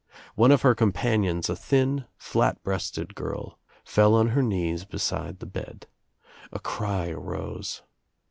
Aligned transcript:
One 0.33 0.51
of 0.51 0.63
her 0.63 0.73
companions, 0.73 1.47
a 1.47 1.55
thin, 1.55 2.05
flat 2.17 2.63
breasted 2.63 3.13
girl 3.13 3.59
fell 3.85 4.15
on 4.15 4.29
her 4.29 4.41
knees 4.41 4.83
beside 4.83 5.37
the 5.37 5.45
bed. 5.45 5.85
A 6.51 6.59
cry 6.59 7.09
arose. 7.09 7.83